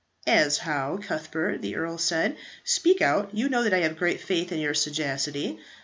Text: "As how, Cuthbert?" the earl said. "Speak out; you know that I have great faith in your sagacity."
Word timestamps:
"As 0.25 0.57
how, 0.57 0.97
Cuthbert?" 0.97 1.61
the 1.61 1.75
earl 1.75 1.99
said. 1.99 2.35
"Speak 2.63 3.03
out; 3.03 3.29
you 3.35 3.49
know 3.49 3.61
that 3.61 3.73
I 3.75 3.81
have 3.81 3.97
great 3.97 4.19
faith 4.19 4.51
in 4.51 4.57
your 4.59 4.73
sagacity." 4.73 5.59